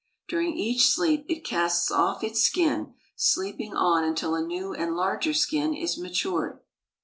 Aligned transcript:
During 0.27 0.57
each 0.57 0.87
sleep 0.87 1.27
it 1.29 1.45
casts 1.45 1.91
off 1.91 2.23
its 2.23 2.41
skin, 2.41 2.95
sleeping 3.15 3.75
on 3.75 4.03
until 4.03 4.33
a 4.33 4.41
new 4.41 4.73
and 4.73 4.95
larger 4.95 5.35
skin 5.35 5.75
is 5.75 5.95
matured. 5.95 6.59